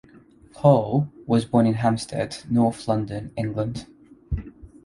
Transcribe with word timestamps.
Hall 0.55 1.11
was 1.27 1.45
born 1.45 1.67
in 1.67 1.75
Hampstead, 1.75 2.37
north 2.49 2.87
London, 2.87 3.31
England. 3.37 3.85